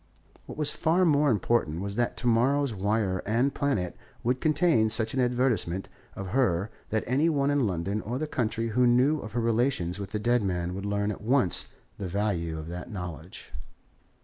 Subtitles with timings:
[0.47, 5.19] What was far more important was that tomorrow's Wire and Planet would contain such an
[5.19, 9.41] advertisement of her that any one in London or the country who knew of her
[9.41, 11.67] relations with the dead man would learn at once
[11.99, 13.53] the value of that knowledge.